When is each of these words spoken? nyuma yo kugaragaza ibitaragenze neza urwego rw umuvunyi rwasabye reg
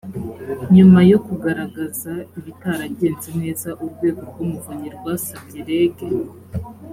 nyuma 0.75 0.99
yo 1.11 1.17
kugaragaza 1.25 2.13
ibitaragenze 2.37 3.29
neza 3.41 3.69
urwego 3.83 4.21
rw 4.29 4.37
umuvunyi 4.45 4.87
rwasabye 4.95 5.59
reg 5.67 5.97